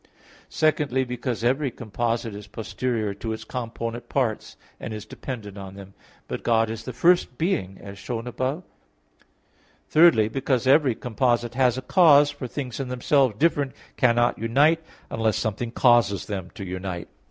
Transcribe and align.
Secondly, 0.49 1.03
because 1.03 1.43
every 1.43 1.69
composite 1.69 2.33
is 2.33 2.47
posterior 2.47 3.13
to 3.13 3.33
its 3.33 3.43
component 3.43 4.09
parts, 4.09 4.57
and 4.79 4.95
is 4.95 5.05
dependent 5.05 5.59
on 5.59 5.75
them; 5.75 5.93
but 6.27 6.41
God 6.41 6.71
is 6.71 6.85
the 6.85 6.91
first 6.91 7.37
being, 7.37 7.77
as 7.79 7.99
shown 7.99 8.25
above 8.25 8.63
(Q. 8.63 8.65
2, 8.65 8.65
A. 8.65 9.91
3). 9.91 10.01
Thirdly, 10.23 10.27
because 10.29 10.65
every 10.65 10.95
composite 10.95 11.53
has 11.53 11.77
a 11.77 11.83
cause, 11.83 12.31
for 12.31 12.47
things 12.47 12.79
in 12.79 12.87
themselves 12.87 13.35
different 13.37 13.73
cannot 13.95 14.39
unite 14.39 14.81
unless 15.11 15.37
something 15.37 15.69
causes 15.69 16.25
them 16.25 16.49
to 16.55 16.65
unite. 16.65 17.07